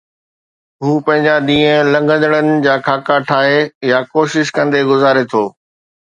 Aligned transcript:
هو 0.83 0.91
پنهنجا 1.07 1.33
ڏينهن 1.49 1.87
لنگهندڙن 1.95 2.47
جا 2.63 2.77
خاڪا 2.87 3.17
ٺاهي، 3.31 3.59
يا 3.91 3.99
ڪوشش 4.15 4.53
ڪندي 4.57 4.81
گذاري 4.93 5.23
ٿو 5.35 5.43